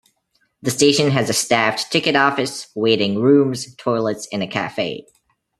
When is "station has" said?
0.71-1.29